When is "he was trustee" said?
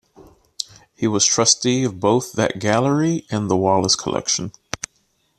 0.95-1.83